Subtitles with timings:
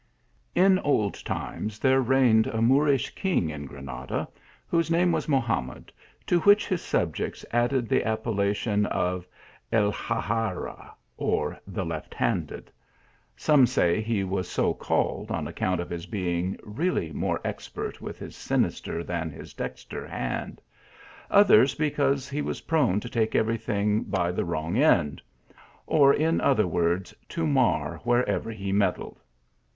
[0.55, 4.27] IN old times there reigned a Moorish king 1 in Granada,
[4.65, 5.91] whose name was Mohamed,
[6.25, 9.27] to which his subjects added the appellation of
[9.71, 12.71] el Haygari, or" the left handed."
[13.37, 18.17] Some say he was so called, on account of his being really more expert with
[18.17, 20.61] his sinister, than his dexter hand;
[21.29, 25.21] others, because he was prone to take every thing by the wrong end;
[25.85, 29.19] or, in other words, to mar wherever he meddled.